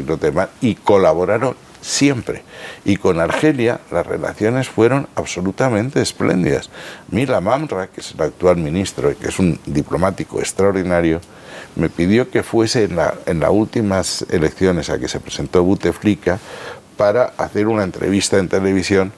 [0.61, 2.43] y colaboraron siempre.
[2.85, 6.69] Y con Argelia las relaciones fueron absolutamente espléndidas.
[7.09, 11.19] Mila Mamra, que es el actual ministro y que es un diplomático extraordinario,
[11.75, 16.39] me pidió que fuese en, la, en las últimas elecciones a que se presentó Bouteflika
[16.97, 19.11] para hacer una entrevista en televisión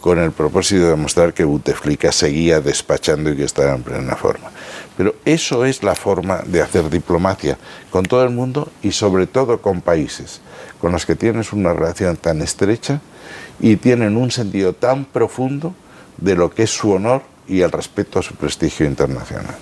[0.00, 4.50] con el propósito de demostrar que Bouteflika seguía despachando y que estaba en plena forma.
[4.98, 7.56] Pero eso es la forma de hacer diplomacia
[7.90, 10.42] con todo el mundo y sobre todo con países
[10.84, 13.00] con los que tienes una relación tan estrecha
[13.58, 15.72] y tienen un sentido tan profundo
[16.18, 19.54] de lo que es su honor y el respeto a su prestigio internacional.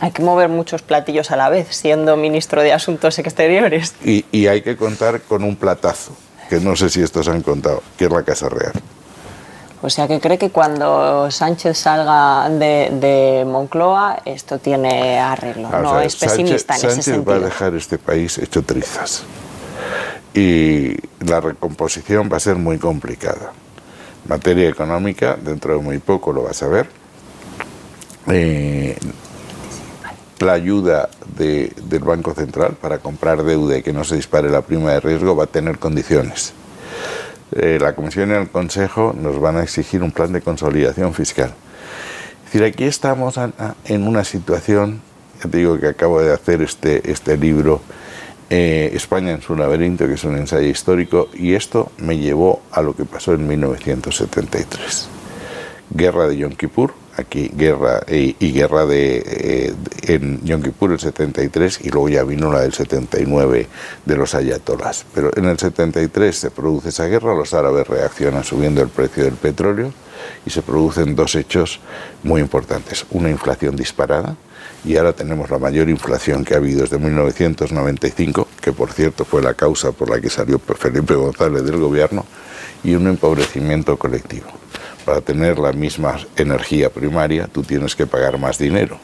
[0.00, 3.92] Hay que mover muchos platillos a la vez, siendo ministro de Asuntos Exteriores.
[4.02, 6.16] Y, hay que contar con un platazo,
[6.48, 8.72] que no sé si estos han contado, que es la Casa Real.
[9.82, 15.68] O sea que cree que cuando Sánchez salga de, Moncloa esto tiene arreglo.
[15.68, 17.24] no es pesimista en ese sentido.
[17.26, 19.24] va a dejar este país hecho trizas
[20.34, 23.52] y la recomposición va a ser muy complicada.
[24.28, 26.88] materia económica, dentro de muy poco lo vas a ver.
[28.28, 28.96] Eh,
[30.38, 34.92] la ayuda del Banco Central para comprar deuda y que no se dispare la prima
[34.92, 36.52] de riesgo va a tener condiciones.
[37.52, 41.52] Eh, la Comisión y el Consejo nos van a exigir un plan de consolidación fiscal.
[42.46, 43.38] Es decir, aquí estamos
[43.84, 45.00] en una situación,
[45.42, 47.80] ya te digo que acabo de hacer este, este libro,
[48.54, 52.82] eh, España en su laberinto, que es un ensayo histórico, y esto me llevó a
[52.82, 55.08] lo que pasó en 1973.
[55.88, 61.80] Guerra de Yom Kippur, aquí guerra y, guerra de, eh, en Yom Kippur el 73
[61.82, 63.68] y luego ya vino la del 79
[64.04, 65.06] de los ayatolás.
[65.14, 69.36] Pero en el 73 se produce esa guerra, los árabes reaccionan subiendo el precio del
[69.36, 69.94] petróleo
[70.44, 71.80] y se producen dos hechos
[72.22, 73.06] muy importantes.
[73.12, 74.36] Una inflación disparada,
[74.84, 79.42] y ahora tenemos la mayor inflación que ha habido desde 1995, que por cierto fue
[79.42, 82.24] la causa por la que salió Felipe González del gobierno,
[82.82, 84.48] y un empobrecimiento colectivo.
[85.04, 88.98] Para tener la misma energía primaria tú tienes que pagar más dinero.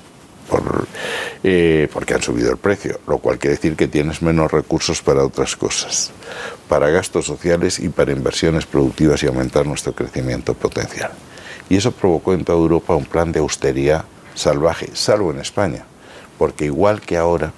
[1.43, 5.23] Eh, porque han subido el precio, lo cual quiere decir que tienes menos recursos para
[5.23, 6.11] otras cosas,
[6.69, 11.11] para gastos sociales y para inversiones productivas y aumentar nuestro crecimiento potencial.
[11.69, 14.07] Y eso provocó en toda Europa un plan de austeridad
[14.39, 15.85] salvaje, salvo en España,
[16.39, 17.53] porque igual que ahora,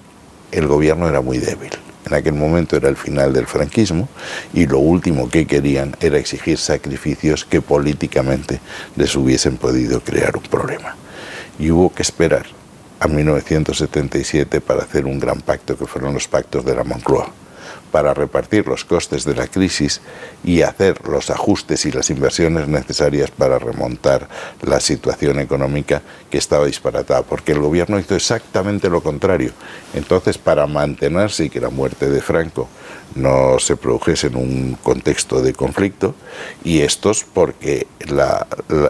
[0.51, 1.71] el gobierno era muy débil.
[2.05, 4.09] En aquel momento era el final del franquismo
[4.53, 8.59] y lo último que querían era exigir sacrificios que políticamente
[8.95, 10.95] les hubiesen podido crear un problema.
[11.59, 12.47] Y hubo que esperar
[12.99, 17.31] a 1977 para hacer un gran pacto que fueron los pactos de la Moncloa
[17.91, 20.01] para repartir los costes de la crisis
[20.43, 24.27] y hacer los ajustes y las inversiones necesarias para remontar
[24.61, 29.51] la situación económica que estaba disparatada, porque el gobierno hizo exactamente lo contrario.
[29.93, 32.69] Entonces, para mantenerse y que la muerte de Franco
[33.15, 36.15] no se produjese en un contexto de conflicto,
[36.63, 37.87] y estos porque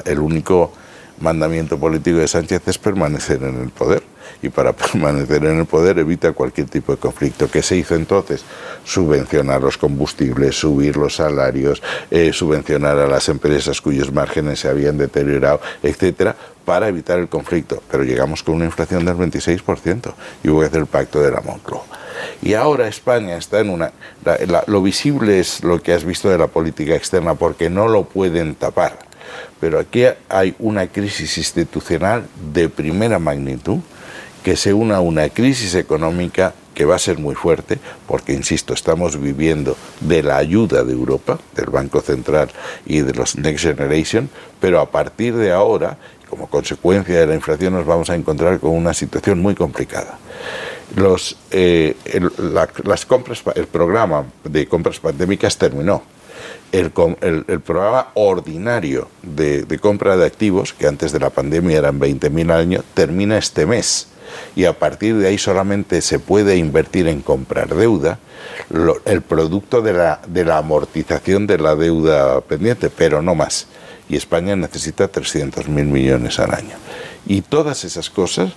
[0.06, 0.72] el único
[1.20, 4.11] mandamiento político de Sánchez es permanecer en el poder
[4.42, 7.50] y para permanecer en el poder evita cualquier tipo de conflicto.
[7.50, 8.44] ¿Qué se hizo entonces?
[8.84, 14.98] Subvencionar los combustibles, subir los salarios, eh, subvencionar a las empresas cuyos márgenes se habían
[14.98, 16.36] deteriorado, etcétera,
[16.66, 17.82] para evitar el conflicto.
[17.90, 20.14] Pero llegamos con una inflación del 26%
[20.44, 21.84] y hubo que hacer el pacto de la Moncloa.
[22.42, 23.92] Y ahora España está en una...
[24.68, 28.56] lo visible es lo que has visto de la política externa porque no lo pueden
[28.56, 29.00] tapar.
[29.60, 33.80] Pero aquí hay una crisis institucional de primera magnitud
[34.44, 38.74] que se una a una crisis económica que va a ser muy fuerte, porque, insisto,
[38.74, 42.50] estamos viviendo de la ayuda de Europa, del Banco Central
[42.86, 44.30] y de los Next Generation,
[44.60, 45.98] pero a partir de ahora,
[46.30, 50.18] como consecuencia de la inflación, nos vamos a encontrar con una situación muy complicada.
[51.52, 51.96] Eh,
[52.84, 56.04] las compras, el programa de compras pandémicas terminó.
[56.72, 62.44] El, programa ordinario de, de, compra de activos, que antes de la pandemia eran 20.000
[62.52, 64.08] al año, termina este mes
[64.56, 68.20] y a partir de ahí solamente se puede invertir en comprar deuda,
[69.06, 73.68] el producto de la, de la amortización de la deuda pendiente, pero no más.
[74.10, 76.76] Y España necesita 300.000 millones al año.
[77.26, 78.54] Y todas esas cosas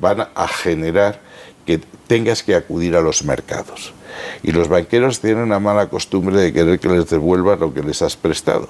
[0.00, 1.20] van a generar
[1.66, 3.92] que tengas que acudir a los mercados.
[4.42, 8.00] Y los banqueros tienen la mala costumbre de querer que les devuelvas lo que les
[8.00, 8.68] has prestado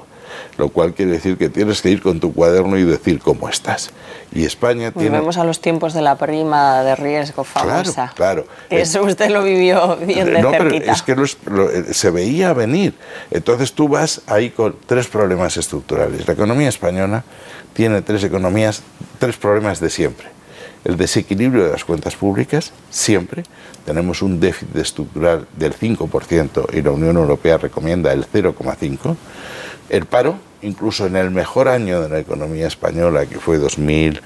[0.57, 3.91] lo cual quiere decir que tienes que ir con tu cuaderno y decir cómo estás.
[4.33, 5.11] Y España tiene...
[5.11, 8.13] Volvemos a los tiempos de la prima de riesgo famosa.
[8.15, 8.47] Claro, claro.
[8.71, 10.95] eso usted lo vivió bien de no, cerquita.
[11.07, 12.95] Pero es que eh, se veía venir.
[13.31, 16.27] Entonces tú vas ahí con tres problemas estructurales.
[16.27, 17.25] La economía española
[17.73, 18.83] tiene tres economías,
[19.19, 20.29] tres problemas de siempre.
[20.85, 23.45] El desequilibrio de las cuentas públicas, siempre.
[23.85, 29.17] Tenemos un déficit estructural del 5% y la Unión Europea recomienda el 0,5%.
[29.89, 34.21] El paro, incluso en el mejor año de la economía española, que fue 2000,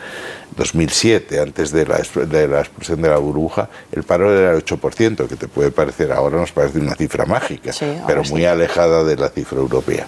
[0.56, 5.28] 2007, antes de la, de la explosión de la burbuja, el paro era el 8%,
[5.28, 7.72] que te puede parecer, ahora nos parece una cifra mágica,
[8.06, 10.06] pero muy alejada de la cifra europea.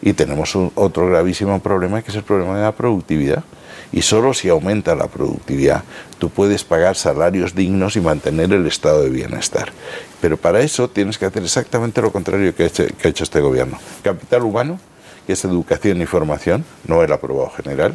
[0.00, 3.44] Y tenemos otro gravísimo problema, que es el problema de la productividad.
[3.92, 5.84] Y solo si aumenta la productividad,
[6.18, 9.72] tú puedes pagar salarios dignos y mantener el estado de bienestar.
[10.20, 13.78] Pero para eso tienes que hacer exactamente lo contrario que ha hecho este gobierno.
[14.02, 14.80] Capital humano,
[15.26, 17.94] que es educación y formación, no el aprobado general.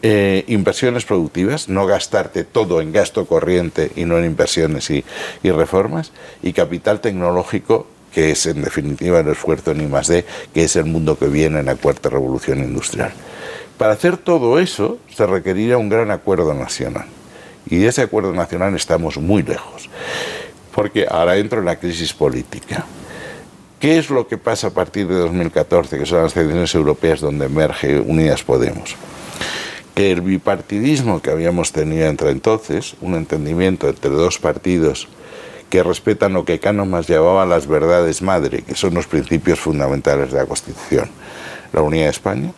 [0.00, 5.04] Eh, inversiones productivas, no gastarte todo en gasto corriente y no en inversiones y,
[5.42, 6.12] reformas.
[6.42, 11.18] Y capital tecnológico, que es en definitiva el esfuerzo en I+D, que es el mundo
[11.18, 13.12] que viene en la cuarta revolución industrial.
[13.76, 17.06] Para hacer todo eso se requeriría un gran acuerdo nacional.
[17.66, 19.90] Y de ese acuerdo nacional estamos muy lejos.
[20.74, 22.86] Porque ahora entro en la crisis política.
[23.78, 27.46] ¿Qué es lo que pasa a partir de 2014, que son las elecciones europeas donde
[27.46, 28.96] emerge Unidas Podemos?
[29.94, 35.06] Que el bipartidismo que habíamos tenido entre entonces, un entendimiento entre dos partidos
[35.70, 40.38] que respetan lo que Cánomas llamaba las verdades madre, que son los principios fundamentales de
[40.38, 41.08] la Constitución,
[41.72, 42.52] la unidad de España,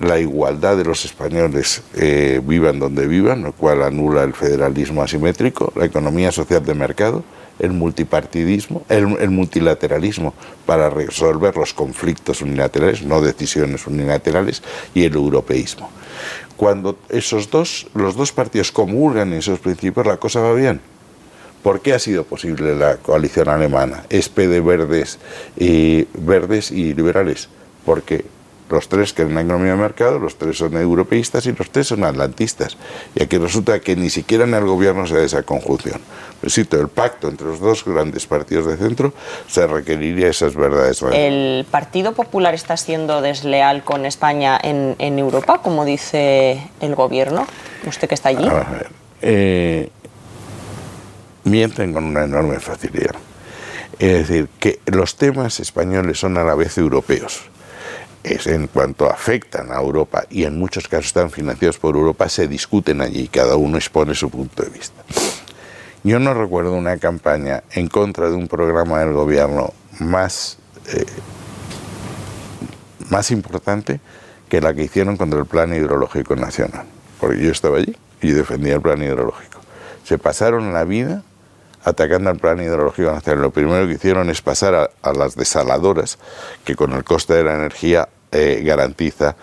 [0.00, 5.72] la igualdad de los españoles eh, vivan donde vivan, lo cual anula el federalismo asimétrico,
[5.76, 7.22] la economía social de mercado,
[7.62, 10.34] el multipartidismo, el, multilateralismo
[10.66, 14.62] para resolver los conflictos unilaterales, no decisiones unilaterales,
[14.94, 15.88] y el europeísmo.
[16.56, 20.80] Cuando esos dos, los dos partidos comulgan esos principios, la cosa va bien.
[21.62, 25.20] ¿Por qué ha sido posible la coalición alemana, SPD verdes
[25.56, 27.48] y, verdes y liberales?
[27.86, 28.24] Porque
[28.72, 32.04] los tres quieren la economía de mercado, los tres son europeístas y los tres son
[32.04, 32.78] atlantistas.
[33.14, 36.00] Y aquí resulta que ni siquiera en el gobierno se da esa conjunción.
[36.42, 39.12] Necesito el pacto entre los dos grandes partidos de centro,
[39.46, 41.02] se requeriría esas verdades.
[41.12, 47.46] ¿El Partido Popular está siendo desleal con España en, Europa, como dice el gobierno?
[47.86, 48.48] ¿Usted que está allí?
[48.48, 49.90] A ver, eh,
[51.44, 53.16] mienten con una enorme facilidad.
[53.98, 57.52] Es decir, que los temas españoles son a la vez europeos
[58.24, 62.46] es en cuanto afectan a Europa y en muchos casos están financiados por Europa, se
[62.46, 65.02] discuten allí y cada uno expone su punto de vista.
[66.04, 70.58] Yo no recuerdo una campaña en contra de un programa del gobierno más,
[70.88, 71.04] eh,
[73.08, 74.00] más importante
[74.48, 76.86] que la que hicieron contra el Plan Hidrológico Nacional,
[77.20, 79.60] porque yo estaba allí y defendía el Plan Hidrológico.
[80.04, 81.22] Se pasaron la vida
[81.84, 83.42] atacando al plan hidrológico nacional.
[83.42, 86.18] Lo primero que hicieron es pasar a, las desaladoras,
[86.64, 89.36] que con el coste de la energía eh, garantiza,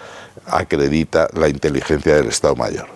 [0.45, 2.87] acredita la inteligencia del Estado Mayor.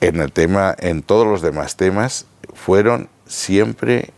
[0.00, 4.10] En el tema, en todos los demás temas, fueron siempre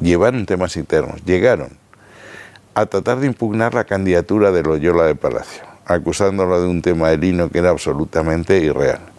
[0.00, 1.78] llevaron temas internos, llegaron
[2.74, 7.48] a tratar de impugnar la candidatura de Loyola de Palacio, acusándolo de un tema de
[7.50, 9.15] que era absolutamente irreal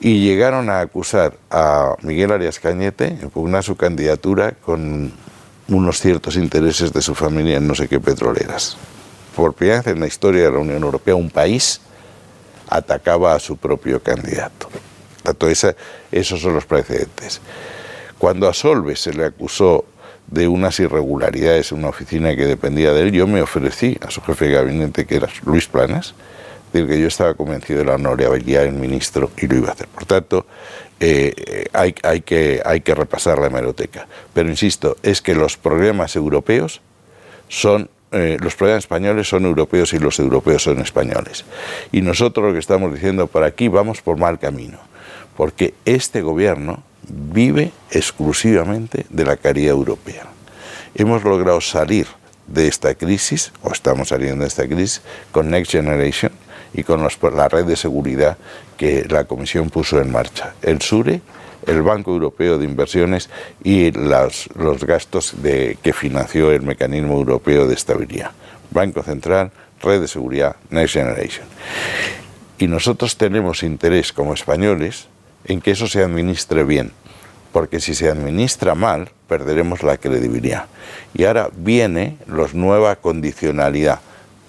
[0.00, 5.12] y llegaron a acusar a Miguel Arias Cañete, impugnar su candidatura con
[5.68, 8.76] unos ciertos intereses de su familia en no sé qué petroleras.
[9.34, 11.80] Por primera vez en la historia de la Unión Europea, un país
[12.68, 14.68] atacaba a su propio candidato.
[16.12, 17.40] esos son los precedentes.
[18.18, 19.84] Cuando a Solves se le acusó
[20.26, 24.20] de unas irregularidades en una oficina que dependía de él, yo me ofrecí a su
[24.22, 26.14] jefe de gabinete, que era Luis Planas,
[26.72, 29.88] decir, que yo estaba convencido de la honorabilidad del ministro y lo iba a hacer.
[29.88, 30.46] Por tanto,
[31.00, 34.06] eh, hay, hay, que, hay que repasar la hemeroteca.
[34.32, 36.80] Pero insisto, es que los problemas europeos
[37.48, 41.44] son eh, los problemas españoles son europeos y los europeos son españoles.
[41.90, 44.78] Y nosotros lo que estamos diciendo por aquí vamos por mal camino,
[45.36, 50.24] porque este gobierno vive exclusivamente de la caridad europea.
[50.94, 52.06] Hemos logrado salir
[52.46, 55.02] de esta crisis, o estamos saliendo de esta crisis,
[55.32, 56.32] con Next Generation
[56.76, 58.36] y con la red de seguridad
[58.76, 60.54] que la Comisión puso en marcha.
[60.62, 61.22] El SURE,
[61.66, 63.30] el Banco Europeo de Inversiones
[63.64, 68.32] y los gastos de, que financió el Mecanismo Europeo de Estabilidad.
[68.70, 69.50] Banco Central,
[69.82, 71.46] Red de Seguridad, Next Generation.
[72.58, 75.08] Y nosotros tenemos interés como españoles
[75.46, 76.92] en que eso se administre bien,
[77.52, 80.66] porque si se administra mal, perderemos la credibilidad.
[81.14, 84.00] Y ahora viene la nueva condicionalidad,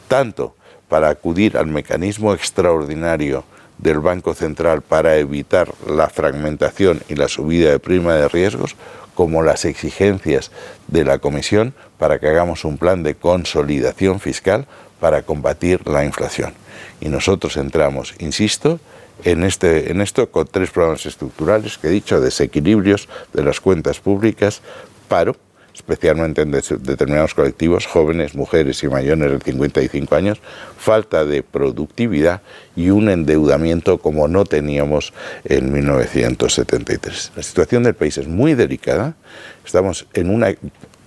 [0.07, 0.56] tanto
[0.89, 3.43] para acudir al mecanismo extraordinario
[3.77, 8.75] del Banco Central para evitar la fragmentación y la subida de prima de riesgos,
[9.13, 10.51] como las exigencias
[10.87, 14.67] de la Comisión para que hagamos un plan de consolidación fiscal
[14.99, 16.53] para combatir la inflación.
[17.01, 18.79] Y nosotros entramos, insisto,
[19.23, 23.99] en, este, en esto con tres programas estructurales que he dicho, desequilibrios de las cuentas
[23.99, 24.61] públicas,
[25.07, 25.35] paro,
[25.77, 30.41] especialmente en determinados colectivos, jóvenes, mujeres y mayores de 55 años,
[30.77, 32.41] falta de productividad
[32.75, 35.13] y un endeudamiento como no teníamos
[35.45, 37.33] en 1973.
[37.35, 39.15] La situación del país es muy delicada,
[39.63, 40.49] estamos en una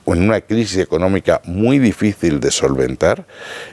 [0.06, 3.26] en una crisis económica muy difícil de solventar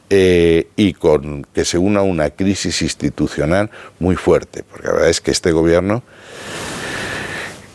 [0.10, 5.22] eh, y con que se una una crisis institucional muy fuerte, porque la verdad es
[5.22, 6.04] que este gobierno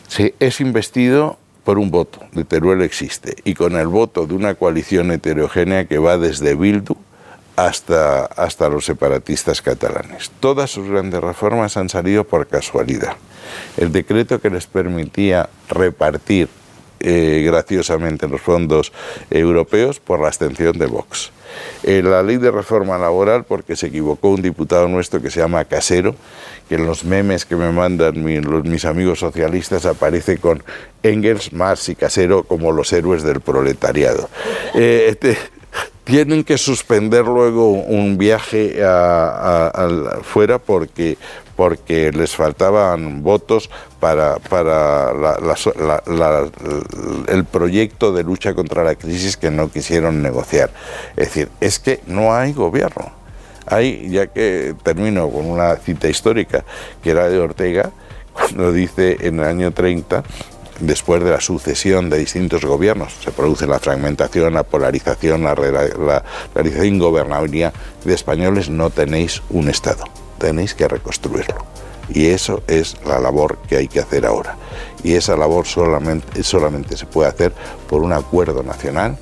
[0.06, 4.54] se es investido por un voto de Teruel existe y con el voto de una
[4.54, 6.96] coalición heterogénea que va desde Bildu
[7.56, 10.30] hasta, hasta los separatistas catalanes.
[10.40, 13.16] Todas sus grandes reformas han salido por casualidad.
[13.76, 16.48] El decreto que les permitía repartir
[17.00, 18.92] eh, graciosamente los fondos
[19.30, 21.32] europeos por la abstención de Vox.
[21.82, 26.14] La ley de reforma laboral, porque se equivocó un diputado nuestro que se llama Casero,
[26.68, 30.62] que en los memes que me mandan mis amigos socialistas aparece con
[31.02, 34.28] Engels, Marx y Casero como los héroes del proletariado.
[34.74, 35.36] Eh, este,
[36.04, 41.16] tienen que suspender luego un viaje a, fuera porque
[41.56, 45.12] porque les faltaban votos para, para
[47.28, 50.70] el proyecto de lucha contra la crisis que no quisieron negociar.
[51.16, 53.12] Es decir, es que no hay gobierno.
[53.66, 56.64] Hay, ya que termino con una cita histórica
[57.02, 57.90] que era de Ortega,
[58.32, 60.24] cuando dice en el año 30
[60.80, 66.24] después de la sucesión de distintos gobiernos, se produce la fragmentación, la polarización, la, la,
[66.54, 67.72] la ingobernabilidad
[68.04, 70.04] de españoles, no tenéis un Estado
[70.42, 71.64] tenéis que reconstruirlo.
[72.08, 74.56] Y eso es la labor que hay que hacer ahora.
[75.04, 77.52] Y esa labor solamente, se puede hacer
[77.88, 79.16] por un acuerdo nacional,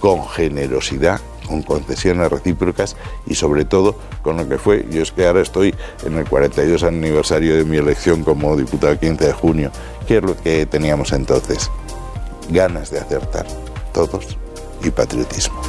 [0.00, 2.96] con generosidad, con concesiones recíprocas
[3.26, 6.82] y sobre todo con lo que fue, yo es que ahora estoy en el 42
[6.84, 9.70] aniversario de mi elección como diputado 15 de junio,
[10.06, 11.70] ¿qué es lo que teníamos entonces?
[12.48, 13.46] Ganas de acertar,
[13.92, 14.38] todos,
[14.82, 15.60] y patriotismo.